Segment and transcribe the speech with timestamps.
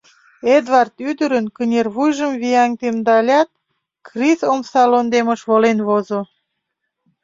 [0.55, 3.49] —Эдвард ӱдырын кынервуйжым виян темдалят,
[4.07, 6.19] крис омса лондемыш волен возо.